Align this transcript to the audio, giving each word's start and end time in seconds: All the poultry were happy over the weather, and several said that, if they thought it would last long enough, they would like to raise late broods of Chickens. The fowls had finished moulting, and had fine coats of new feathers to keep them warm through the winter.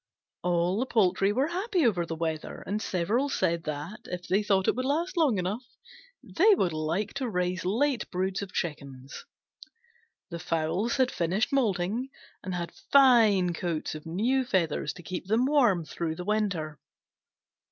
All 0.41 0.79
the 0.79 0.87
poultry 0.87 1.31
were 1.31 1.49
happy 1.49 1.85
over 1.85 2.07
the 2.07 2.15
weather, 2.15 2.63
and 2.65 2.81
several 2.81 3.29
said 3.29 3.65
that, 3.65 3.99
if 4.05 4.27
they 4.27 4.41
thought 4.41 4.67
it 4.67 4.75
would 4.75 4.83
last 4.83 5.15
long 5.15 5.37
enough, 5.37 5.61
they 6.23 6.55
would 6.55 6.73
like 6.73 7.13
to 7.13 7.29
raise 7.29 7.65
late 7.65 8.09
broods 8.09 8.41
of 8.41 8.51
Chickens. 8.51 9.25
The 10.31 10.39
fowls 10.39 10.97
had 10.97 11.11
finished 11.11 11.53
moulting, 11.53 12.09
and 12.43 12.55
had 12.55 12.73
fine 12.91 13.53
coats 13.53 13.93
of 13.93 14.07
new 14.07 14.43
feathers 14.43 14.91
to 14.93 15.03
keep 15.03 15.27
them 15.27 15.45
warm 15.45 15.85
through 15.85 16.15
the 16.15 16.25
winter. 16.25 16.79